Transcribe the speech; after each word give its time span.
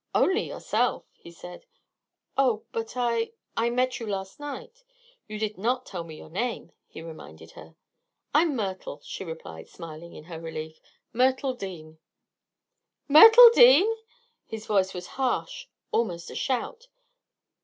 "Only 0.15 0.47
yourself," 0.49 1.05
he 1.13 1.29
said. 1.29 1.67
"Oh; 2.35 2.63
but 2.71 2.97
I 2.97 3.33
I 3.55 3.69
met 3.69 3.99
you 3.99 4.07
last 4.07 4.39
night." 4.39 4.83
"You 5.27 5.37
did 5.37 5.59
not 5.59 5.85
tell 5.85 6.03
me 6.03 6.15
your 6.17 6.31
name," 6.31 6.71
he 6.87 7.03
reminded 7.03 7.51
her. 7.51 7.75
"I'm 8.33 8.55
Myrtle," 8.55 9.01
she 9.03 9.23
replied, 9.23 9.69
smiling 9.69 10.13
in 10.15 10.23
her 10.23 10.39
relief. 10.41 10.81
"Myrtle 11.13 11.53
Dean." 11.53 11.99
"Myrtle 13.07 13.51
Dean!" 13.51 13.95
His 14.47 14.65
voice 14.65 14.91
was 14.95 15.05
harsh; 15.21 15.67
almost 15.91 16.31
a 16.31 16.35
shout. 16.35 16.87